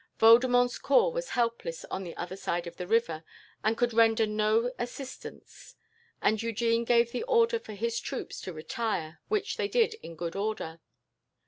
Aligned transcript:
Vaudemont's 0.17 0.79
corps 0.79 1.13
was 1.13 1.29
helpless 1.37 1.85
on 1.91 2.03
the 2.03 2.17
other 2.17 2.35
side 2.35 2.65
of 2.65 2.77
the 2.77 2.87
river, 2.87 3.23
and 3.63 3.77
could 3.77 3.93
render 3.93 4.25
no 4.25 4.71
assistance, 4.79 5.75
and 6.23 6.41
Eugene 6.41 6.83
gave 6.83 7.11
the 7.11 7.21
order 7.25 7.59
for 7.59 7.73
his 7.73 7.99
troops 7.99 8.41
to 8.41 8.51
retire, 8.51 9.19
which 9.27 9.57
they 9.57 9.67
did 9.67 9.93
in 10.01 10.15
good 10.15 10.35
order. 10.35 10.79